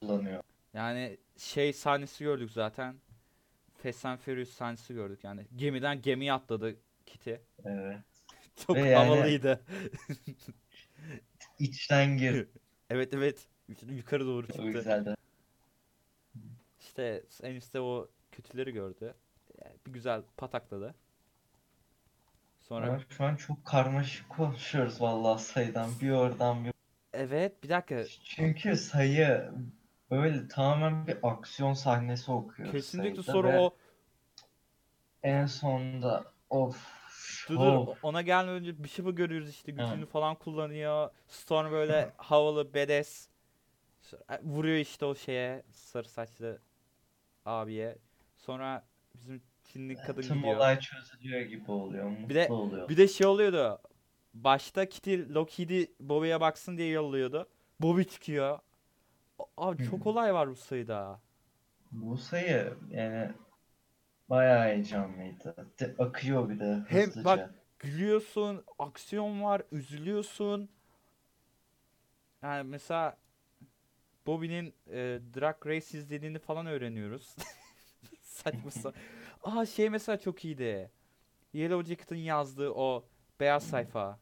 [0.00, 0.42] kullanıyor.
[0.74, 2.96] Yani şey sahnesi gördük zaten.
[3.82, 5.46] Fast and Furious sahnesi gördük yani.
[5.56, 7.34] Gemiden gemiye atladı Kitty.
[7.64, 7.98] Evet.
[8.66, 9.64] Çok Ve yani- havalıydı.
[11.58, 12.46] İçten gir.
[12.90, 13.46] Evet evet.
[13.88, 14.62] Yukarı doğru çıktı.
[14.62, 15.14] güzeldi.
[16.86, 19.14] İşte en üstte o kötüleri gördü.
[19.64, 20.94] Yani bir güzel patakladı.
[22.60, 25.90] Sonra Ama şu an çok karmaşık konuşuyoruz vallahi sayıdan.
[26.00, 26.72] Bir oradan bir
[27.12, 28.04] evet bir dakika.
[28.24, 29.50] Çünkü sayı
[30.10, 33.76] böyle tamamen bir aksiyon sahnesi okuyor Kesinlikle sayıda ve o
[35.22, 37.06] en sonunda of
[37.48, 41.10] dur dur ona gelmeden önce bir şey görüyoruz işte gücünü falan kullanıyor.
[41.28, 43.28] Storm böyle havalı badass
[44.06, 46.58] Sonra vuruyor işte o şeye sarı saçlı
[47.46, 47.98] abiye.
[48.36, 50.56] Sonra bizim Çinli kadın Tüm gidiyor.
[50.56, 52.04] olay çözülüyor gibi oluyor.
[52.08, 52.88] Mutlu Bir de- oluyor.
[52.88, 53.78] Bir de şey oluyordu.
[54.34, 57.48] Başta Kitty Lockheed'i Bobby'ye baksın diye yolluyordu.
[57.80, 58.58] Bobby çıkıyor.
[59.56, 60.08] Abi çok Hı.
[60.08, 61.20] olay var bu sayıda.
[61.92, 63.32] Bu sayı yani
[64.30, 65.56] bayağı heyecanlıydı.
[65.80, 67.24] De- akıyor bir de Hem hızlıca.
[67.24, 70.68] bak- Gülüyorsun, aksiyon var, üzülüyorsun.
[72.42, 73.16] Yani mesela
[74.26, 77.36] Bobby'nin e, Drag Race izlediğini falan öğreniyoruz.
[78.22, 78.92] Saçma sa-
[79.44, 80.90] Aa şey mesela çok iyiydi.
[81.52, 83.04] Yellow Jacket'ın yazdığı o
[83.40, 84.18] beyaz sayfa.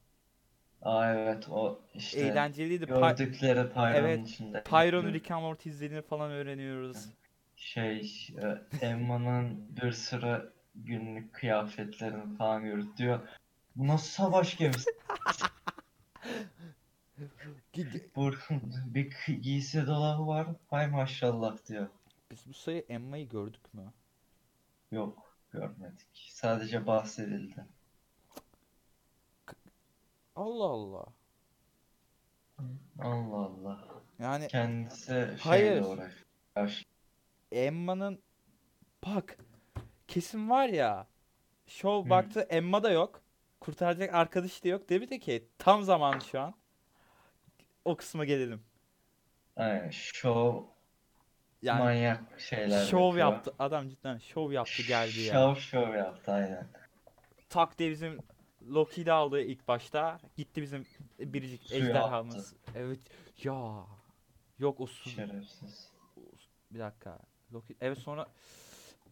[0.83, 2.87] Aa evet o işte Eğlenceliydi.
[2.87, 4.63] Gördükleri Pyro'nun Evet, içinde.
[4.65, 6.97] Pyro'nun Rick and Morty izlediğini falan öğreniyoruz.
[7.57, 13.21] Şey e, Emma'nın bir sürü günlük kıyafetlerini falan görüyoruz diyor.
[13.77, 14.91] Bu nasıl savaş gemisi?
[18.17, 18.33] Bu
[18.95, 20.47] bir giysi dolabı var.
[20.71, 21.89] Hay maşallah diyor.
[22.31, 23.93] Biz bu sayı Emma'yı gördük mü?
[24.91, 26.31] Yok görmedik.
[26.33, 27.67] Sadece bahsedildi.
[30.37, 31.07] Allah Allah.
[32.99, 33.85] Allah Allah.
[34.19, 35.83] Yani Kendisi şeyle Hayır.
[35.83, 36.83] uğraşıyor.
[37.53, 38.23] Emma'nın
[39.07, 39.39] bak
[40.09, 41.07] kesin var ya
[41.67, 43.23] Show baktı Emma da yok.
[43.61, 44.89] Kurtaracak arkadaş da yok.
[44.89, 46.55] Dedi ki tam zamanı şu an.
[47.85, 48.63] O kısma gelelim.
[49.57, 49.91] Aynen.
[49.91, 50.63] Şov
[51.63, 53.33] Yani manyak şeyler şov yapıyor.
[53.33, 53.55] yaptı.
[53.59, 55.33] Adam cidden şov yaptı geldi ya.
[55.35, 56.67] Şov şov yaptı aynen.
[57.49, 58.19] Tak diye bizim
[58.69, 60.19] Loki'yi de aldı ilk başta.
[60.37, 60.87] Gitti bizim
[61.19, 62.55] biricik Suya ejderhamız.
[62.75, 62.99] Evet.
[63.43, 63.85] Ya.
[64.59, 65.11] Yok o su.
[65.11, 65.89] Şerefsiz.
[66.71, 67.19] Bir dakika.
[67.53, 67.77] Loki.
[67.81, 68.27] Evet sonra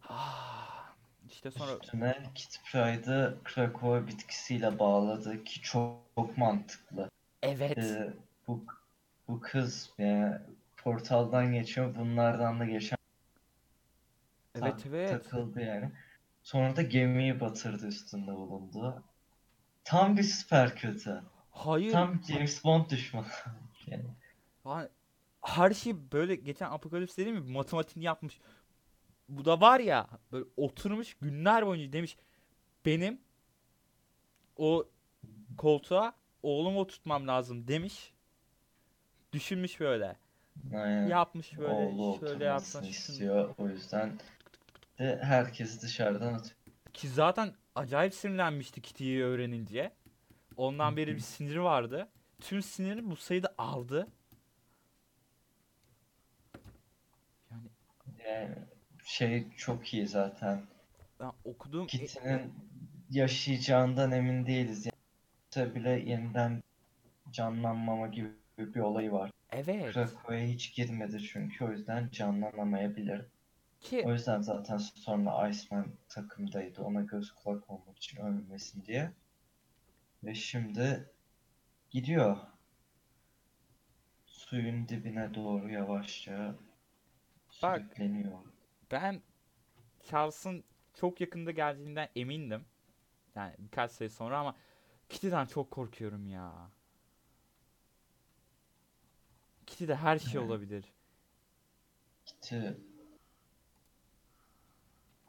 [0.09, 0.93] Ah,
[1.29, 7.09] işte sonra Üstüne Kit Pryde'ı Krakow bitkisiyle bağladı ki çok, çok mantıklı.
[7.43, 7.77] evet.
[7.77, 8.13] Ee,
[8.47, 8.65] bu
[9.27, 10.37] bu kız yani
[10.77, 12.97] portaldan geçiyor bunlardan da geçen
[14.55, 15.09] Evet tak- evet.
[15.09, 15.91] takıldı yani.
[16.43, 19.03] Sonra da gemiyi batırdı üstünde bulunduğu.
[19.83, 21.21] Tam bir süper kötü.
[21.51, 21.91] Hayır.
[21.91, 23.25] Tam James Bond düşmanı.
[23.87, 24.05] yani.
[24.65, 24.89] Lan
[25.41, 28.39] her şey böyle geçen Apokalips dediğim gibi matematiğini yapmış.
[29.29, 32.17] Bu da var ya böyle oturmuş günler boyunca demiş
[32.85, 33.21] benim
[34.57, 34.85] o
[35.57, 38.12] koltuğa oğlumu oturtmam lazım demiş.
[39.33, 40.15] Düşünmüş böyle.
[40.75, 41.07] Aynen.
[41.07, 42.89] Yapmış böyle Oğlu şöyle yapmış.
[42.89, 43.55] istiyor.
[43.57, 44.19] O yüzden
[44.99, 46.55] de herkes dışarıdan atıyor.
[46.93, 49.91] Ki zaten acayip sinirlenmişti Kitty'yi öğrenince.
[50.57, 52.07] Ondan beri bir siniri vardı.
[52.41, 54.07] Tüm sinirini bu sayıda aldı.
[57.51, 57.69] Yani
[58.25, 58.49] Yani
[59.03, 60.63] şey çok iyi zaten.
[61.19, 62.53] ben okuduğum e- Kitty'nin
[63.09, 64.85] yaşayacağından emin değiliz.
[64.85, 66.63] Yani bile yeniden
[67.31, 69.31] canlanmama gibi bir olayı var.
[69.51, 73.25] evet Krakow'a hiç girmedi çünkü o yüzden canlanamayabilir.
[73.81, 79.11] ki O yüzden zaten sonra Iceman takımdaydı ona göz kulak olmak için ölmesin diye.
[80.23, 81.09] Ve şimdi
[81.89, 82.37] gidiyor.
[84.25, 86.55] Suyun dibine doğru yavaşça
[87.63, 87.81] Bak.
[87.81, 88.39] sürükleniyor.
[88.91, 89.21] Ben
[90.03, 90.63] Charles'ın
[90.93, 92.65] çok yakında geldiğinden emindim.
[93.35, 94.55] Yani birkaç sayı sonra ama
[95.09, 96.69] Kitty'den çok korkuyorum ya.
[99.65, 100.49] Kitty'de her şey Evet.
[100.49, 100.83] olabilir.
[102.25, 102.55] Kitty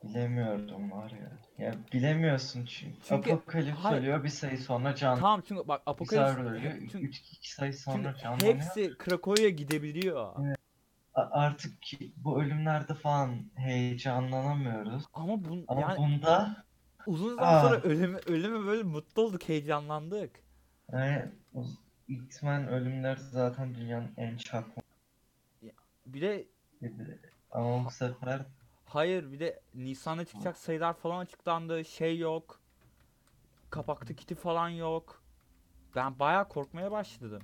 [0.05, 1.33] bilemiyorum var ya.
[1.67, 2.97] Ya bilemiyorsun çünkü.
[3.09, 3.99] Çünkü- Apokalips hayır.
[4.03, 5.19] ölüyor bir sayı sonra can.
[5.19, 6.73] Tamam çünkü bak Apokalips ölüyor.
[6.79, 8.55] çünkü, 3 2 sayı sonra canlanıyor.
[8.55, 10.35] hepsi Krakow'ya gidebiliyor.
[11.15, 11.73] A- Artık
[12.17, 15.05] bu ölümlerde falan heyecanlanamıyoruz.
[15.15, 16.65] Ama bun Ama yani bunda
[17.07, 17.81] uzun zaman sonra Aa.
[17.81, 20.31] ölüme, ölüme böyle mutlu olduk, heyecanlandık.
[21.55, 21.65] o
[22.09, 24.83] X-Men ölümleri zaten dünyanın en çakma.
[26.07, 26.49] Bir de
[27.51, 28.43] Ama bu sefer
[28.85, 31.85] hayır bir de Nisan'da çıkacak sayılar falan açıklandı.
[31.85, 32.61] Şey yok.
[33.71, 35.23] Kapakta Kitty falan yok.
[35.97, 37.43] Ben bayağı korkmaya başladım.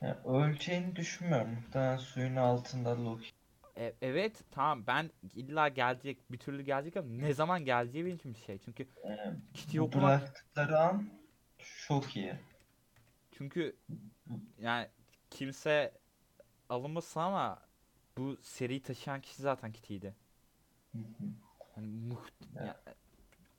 [0.00, 1.50] yani öleceğini düşünmüyorum.
[1.50, 3.30] Muhtemelen suyun altında Loki.
[3.76, 8.34] E- evet tamam ben illa gelecek bir türlü gelecek ama ne zaman geleceği benim için
[8.34, 8.58] bir şey.
[8.58, 8.88] Çünkü
[9.54, 11.08] Kitty'yi bu okumak bıraktıkları an
[11.86, 12.34] çok iyi.
[13.38, 13.76] Çünkü
[14.58, 14.88] yani
[15.30, 15.92] kimse
[16.68, 17.62] alınmasın ama
[18.18, 20.14] bu seriyi taşıyan kişi zaten Kitty'ydi.
[21.74, 22.68] Hani muht- Evet.
[22.68, 22.94] ya-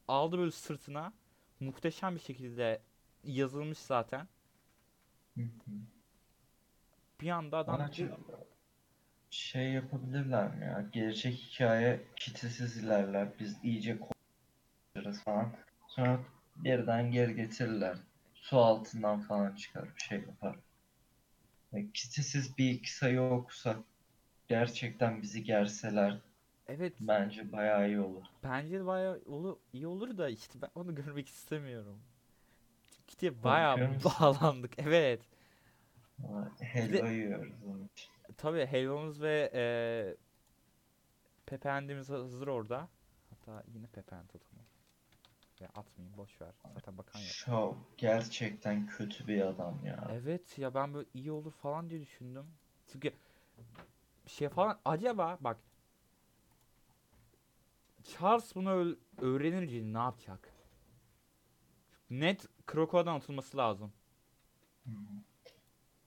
[0.07, 1.13] aldı böyle sırtına
[1.59, 2.81] muhteşem bir şekilde
[3.23, 4.27] yazılmış zaten.
[7.21, 7.91] Bir anda adam Bana
[9.29, 10.89] şey yapabilirler mi ya?
[10.93, 13.39] Gelecek hikaye kitisiz ilerler.
[13.39, 13.97] Biz iyice
[14.95, 15.53] korkarız falan.
[15.87, 16.19] Sonra
[16.55, 17.97] birden geri getirirler.
[18.49, 20.55] Su altından falan çıkar bir şey yapar.
[21.71, 23.79] Yani kitisiz bir iki sayı okusak
[24.47, 26.17] gerçekten bizi gerseler
[26.67, 28.25] evet bence bayağı iyi olur.
[28.43, 31.99] bence bayağı olur, iyi olur da işte ben onu görmek istemiyorum.
[33.07, 34.79] Kitty'ye bayağı bağlandık.
[34.79, 35.21] Evet.
[36.59, 38.11] Helva yiyoruz onun için.
[38.37, 40.17] Tabii helvamız ve eee
[41.45, 42.89] pependimiz hazır orada.
[43.29, 44.66] Hatta yine pepend atalım.
[45.59, 46.53] Ya atmayayım boş ver.
[46.73, 47.29] Zaten bakan yok.
[47.29, 50.07] Shaw gerçekten kötü bir adam ya.
[50.11, 52.45] Evet ya ben böyle iyi olur falan diye düşündüm.
[52.87, 53.13] Çünkü
[54.27, 55.57] şey falan acaba bak
[58.03, 60.53] Charles bunu öğrenince ne yapacak?
[62.09, 63.93] Net Krakova'dan atılması lazım.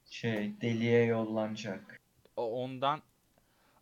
[0.05, 2.01] Şey deliye yollanacak.
[2.37, 3.03] O ondan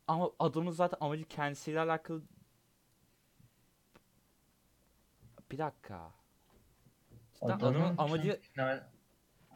[0.08, 2.22] ama adamın zaten amacı kendisiyle alakalı
[5.50, 6.10] bir dakika.
[7.34, 8.82] Cidden adamın amacı final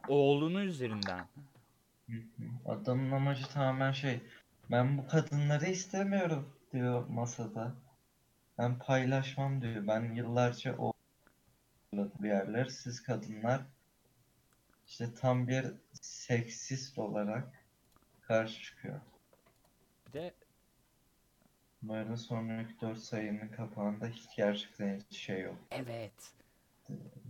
[0.08, 1.28] oğlunun üzerinden.
[2.66, 4.20] Adamın amacı tamamen şey.
[4.70, 7.74] Ben bu kadınları istemiyorum diyor masada.
[8.58, 9.86] Ben paylaşmam diyor.
[9.86, 10.92] Ben yıllarca o
[11.92, 12.64] bir yerler.
[12.64, 13.62] Siz kadınlar
[14.86, 17.64] işte tam bir seksist olarak
[18.20, 19.00] karşı çıkıyor.
[20.06, 20.34] Bir de
[21.82, 25.56] Umarım sonraki 4 sayının kapağında hiç gerçekten hiç şey yok.
[25.70, 26.32] evet.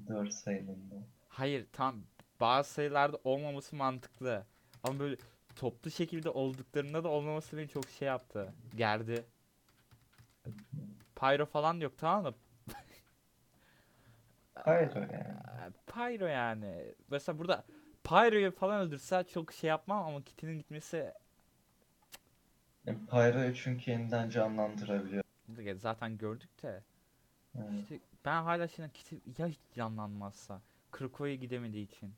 [0.09, 0.95] 4 sayılında.
[1.29, 1.97] Hayır tam
[2.41, 4.47] bazı sayılarda olmaması mantıklı.
[4.85, 5.17] Ama böyle
[5.57, 8.53] toplu şekilde olduklarında da olmaması beni çok şey yaptı.
[8.77, 9.25] Gerdi.
[11.17, 12.35] Pyro falan yok tamam mı?
[14.55, 15.73] Hayır yani.
[15.87, 16.95] Pyro yani.
[17.11, 17.65] Mesela burada
[18.05, 21.13] Pyro'yu falan öldürse çok şey yapmam ama Kitty'nin gitmesi
[22.87, 25.25] Pyro'yu çünkü yeniden canlandırabiliyor.
[25.77, 26.83] zaten gördük de.
[27.55, 27.83] Evet.
[27.83, 30.63] İşte ben hala şimdi Kitty ya hiç canlanmazsa.
[30.91, 32.15] Krakova'ya gidemediği için.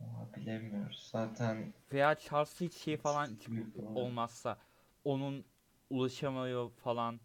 [0.00, 1.08] Ama bilemiyoruz.
[1.12, 3.30] Zaten Veya Charles hiç şey falan
[3.94, 4.58] olmazsa.
[5.04, 5.44] Onun
[5.90, 7.20] ulaşamıyor falan.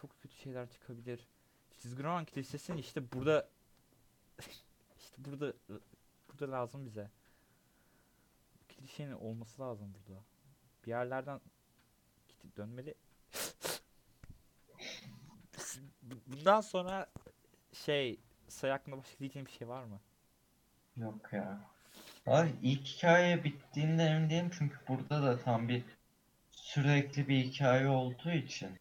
[0.00, 1.28] Çok kötü şeyler çıkabilir.
[1.70, 3.48] Çizgi roman kitlesinin işte burada
[4.98, 5.52] işte burada
[6.28, 7.10] burada lazım bize.
[8.82, 10.20] Klişenin olması lazım burada.
[10.86, 11.40] Bir yerlerden
[12.28, 12.94] Kitty dönmeli.
[16.26, 17.06] Bundan sonra
[17.72, 20.00] şey say hakkında başka diyeceğim bir şey var mı?
[20.96, 21.60] yok ya.
[22.26, 25.84] Ay ilk hikaye bittiğinde emin değilim çünkü burada da tam bir
[26.52, 28.78] sürekli bir hikaye olduğu için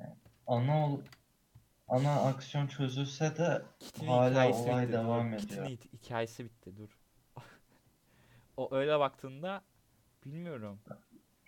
[0.00, 0.14] yani
[0.46, 1.00] ana ol
[1.88, 5.66] ana aksiyon çözülse de Kitty'nin hala olay bitti, devam ediyor.
[5.66, 6.99] hi- hikayesi bitti dur.
[8.60, 9.64] O öyle baktığında
[10.24, 10.80] bilmiyorum.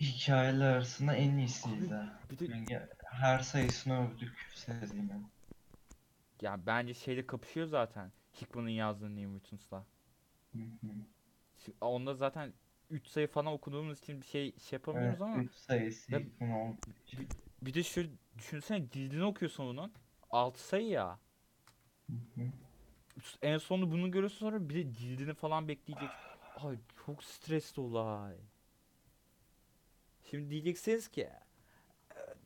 [0.01, 2.01] Hikayeler arasında en iyisiydi.
[2.31, 5.27] Bir de her sayısını övdük serinin.
[6.43, 8.13] ya bence şeyle kapışıyor zaten.
[8.41, 9.85] Hickman'ın yazdığı New Mutants'la.
[11.81, 12.53] Onda zaten
[12.91, 16.21] 3 sayı falan okuduğumuz için bir şey şey yapamıyoruz Evet, ama üç sayısı Ya-
[17.07, 17.29] için.
[17.63, 18.05] bir de şu
[18.39, 19.93] düşünsene cildini okuyorsun onun.
[20.31, 21.19] 6 sayı ya.
[22.11, 22.53] Hı hı.
[23.43, 26.11] En sonunda bunu görüyorsun sonra bir de cildini falan bekleyecek.
[26.65, 28.37] Ay çok stresli olay.
[30.31, 31.35] Şimdi diyeceksiniz ki "E,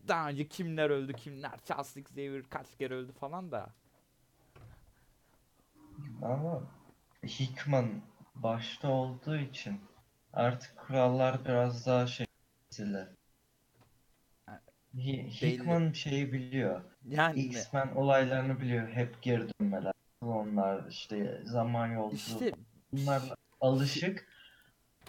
[0.08, 3.74] daha önce kimler öldü kimler Charles Xavier kaç kere öldü falan da.
[6.22, 6.62] Ama
[7.24, 8.02] Hickman
[8.34, 9.80] başta olduğu için
[10.32, 12.26] artık kurallar biraz daha şey
[14.96, 16.80] Hickman şeyi biliyor.
[17.08, 18.88] Yani X-Men olaylarını biliyor.
[18.88, 19.92] Hep geri dönmeler.
[20.20, 22.16] Klonlar işte zaman yolculuğu.
[22.16, 22.52] işte
[22.92, 23.22] Bunlar
[23.60, 24.28] alışık.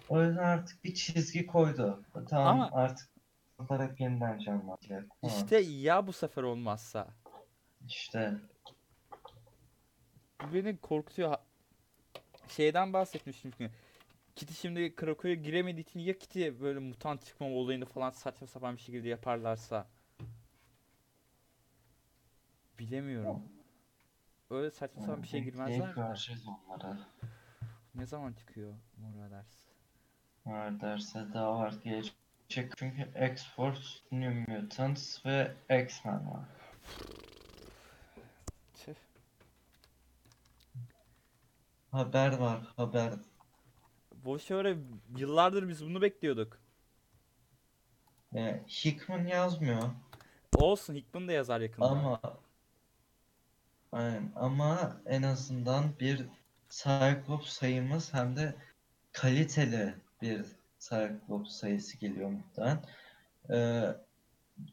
[0.10, 2.04] O yüzden artık bir çizgi koydu.
[2.30, 3.10] Tamam Ama- artık
[3.60, 5.06] olarak yeniden canlanacak.
[5.24, 7.08] Ama işte ya bu sefer olmazsa.
[7.88, 8.34] işte
[10.42, 11.36] Bu beni korkutuyor.
[12.48, 13.74] Şeyden bahsetmiştim çünkü.
[14.36, 18.82] Kitty şimdi Krakow'a giremediği için ya Kitty böyle mutant çıkma olayını falan saçma sapan bir
[18.82, 19.88] şekilde yaparlarsa.
[22.80, 23.44] Bilemiyorum.
[24.50, 26.04] Öyle saçma sapan bir şey girmezler mi?
[26.70, 26.98] onları.
[27.98, 29.48] Ne zaman çıkıyor Mor ders?
[30.46, 32.14] Var derse daha var gelecek.
[32.50, 36.46] Çünkü X-Force, New Mutants ve X-Men var.
[38.74, 38.94] Tüh.
[41.92, 43.14] Haber var haber.
[44.16, 44.78] Boş ver
[45.18, 46.60] yıllardır biz bunu bekliyorduk.
[48.32, 49.82] Yani Hickman yazmıyor
[50.56, 51.86] Olsun Hickman da yazar yakında.
[51.86, 52.22] ama
[53.92, 54.32] Aynen.
[54.36, 56.26] ama en azından bir
[56.69, 58.56] Cyclops sayımız hem de
[59.12, 60.45] kaliteli bir
[60.80, 62.84] Cyclops sayısı geliyor muhtemelen.
[63.49, 63.95] Ee,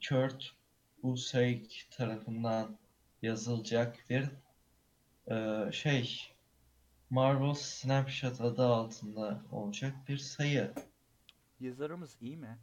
[0.09, 0.51] Kurt
[1.03, 2.77] Busiek tarafından
[3.23, 4.29] yazılacak bir
[5.31, 6.21] e, şey
[7.11, 10.73] Marvel Snapshot adı altında olacak bir sayı.
[11.61, 12.59] Yazarımız iyi mi?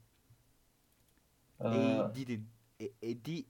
[1.59, 2.47] Ee, E didin.
[2.79, 3.45] E, Edi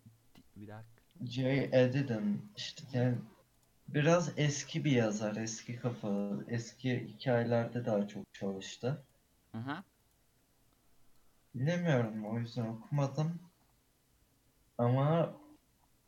[0.55, 1.01] bir dakika.
[1.25, 3.17] Jay Edidin işte yani
[3.93, 9.03] biraz eski bir yazar, eski kafalı, eski hikayelerde daha çok çalıştı.
[9.51, 9.83] Hı hı.
[11.55, 13.41] Bilemiyorum o yüzden okumadım.
[14.77, 15.33] Ama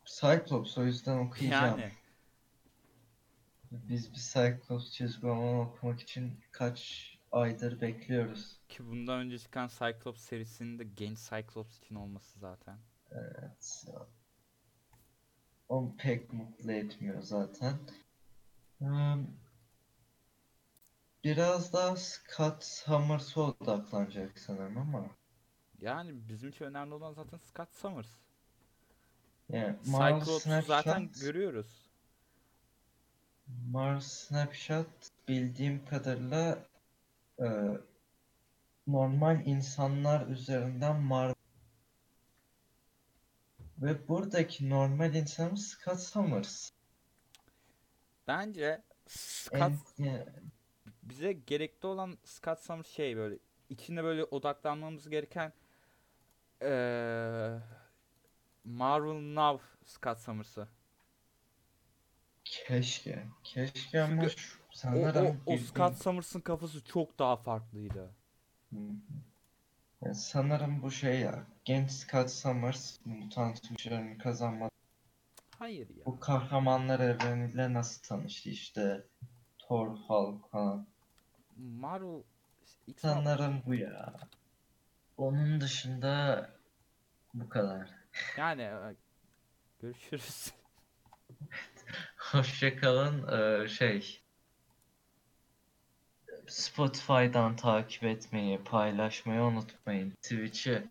[0.04, 1.80] Cyclops o yüzden okuyacağım.
[1.80, 1.92] Yani
[3.72, 8.56] Biz bir Cyclops çizgi roman okumak için kaç aydır bekliyoruz.
[8.68, 12.78] ki bundan önce çıkan Cyclops serisinin de genç Cyclops için olması zaten.
[13.10, 13.84] Evet.
[15.74, 17.78] O pek mutlu etmiyor zaten.
[21.24, 25.06] Biraz daha Scott Summers'a odaklanacak sanırım ama.
[25.80, 28.08] Yani bizim için önemli olan zaten Scott Summers.
[29.48, 31.90] Yani Cyclops'u zaten görüyoruz.
[33.70, 36.58] Marvel Snapshot bildiğim kadarıyla
[37.40, 37.80] eee,
[38.86, 41.34] normal insanlar üzerinden Marvel
[43.84, 46.70] Ve buradaki normal insanımız Scott Summers.
[48.28, 50.26] Bence Scott ya-
[51.02, 55.52] bize gerekli olan Scott Summers şey böyle içinde böyle odaklanmamız gereken
[56.62, 57.58] eee
[58.64, 60.68] Marvel Now Scott Summers'ı.
[62.44, 63.26] keşke.
[63.44, 64.34] Keşke ama Çünkü
[64.86, 68.10] O, o, o Scott Summers'ın kafası çok daha farklıydı.
[68.72, 68.76] Hı
[70.04, 71.46] Ya sanırım bu şey ya.
[71.64, 74.70] Genç Scott Summers mutant güçlerini kazanmadı.
[75.58, 76.06] Hayır ya.
[76.06, 79.06] Bu kahramanlar evreniyle nasıl tanıştı işte.
[79.58, 80.86] Thor, Hulk falan.
[81.56, 82.22] Marvel
[82.96, 84.14] Sanırım bu ya.
[85.16, 86.50] Onun dışında
[87.34, 87.90] bu kadar.
[88.36, 88.96] yani e,
[89.80, 90.52] görüşürüz.
[92.16, 93.28] Hoşçakalın.
[93.28, 94.23] Ee, şey
[96.54, 100.10] Spotify'dan takip etmeyi, paylaşmayı unutmayın.
[100.10, 100.82] Twitch'i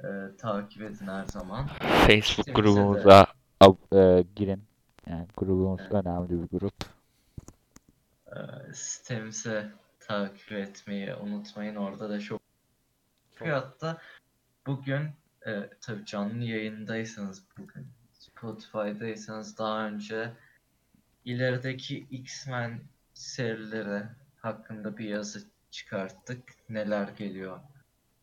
[0.00, 0.08] e,
[0.38, 1.66] takip edin her zaman.
[1.66, 3.26] Facebook Sitemize de- grubumuza
[3.60, 4.62] ab- e, girin.
[5.06, 5.92] Yani grubumuz Evet.
[5.92, 6.74] önemli bir grup.
[8.26, 8.38] E,
[8.74, 9.66] sitemizi
[10.00, 11.76] takip etmeyi unutmayın.
[11.76, 12.40] Orada da çok
[13.38, 13.98] Çok- Hatta
[14.66, 15.08] bugün
[15.46, 20.32] e, tabii canlı yayındaysanız bugün Spotify'daysanız daha önce
[21.24, 22.80] ilerideki X-Men
[23.14, 24.02] serileri
[24.42, 26.54] hakkında bir yazı çıkarttık.
[26.68, 27.60] Neler geliyor?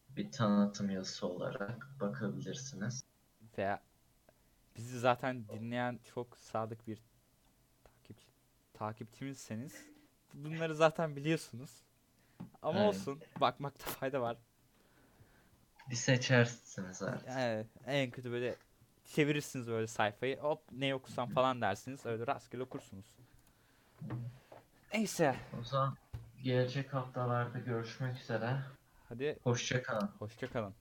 [0.09, 3.03] Bir tanıtım yazısı olarak bakabilirsiniz.
[3.57, 3.81] Veya
[4.77, 7.01] bizi zaten dinleyen çok sadık bir
[7.83, 8.25] takipçi,
[8.73, 9.85] takipçimizseniz
[10.33, 11.71] bunları zaten biliyorsunuz.
[12.61, 12.89] Ama Evet.
[12.89, 14.37] olsun bakmakta fayda var.
[15.89, 17.27] Bir seçersiniz artık.
[17.27, 18.55] Yani en kötü böyle
[19.05, 23.05] çevirirsiniz böyle sayfayı hop ne okusam falan dersiniz öyle rastgele okursunuz.
[24.93, 25.97] Neyse O zaman
[26.43, 28.59] gelecek haftalarda görüşmek üzere.
[29.09, 30.09] hadi Hoşça kalın.
[30.19, 30.75] hoşça kalın.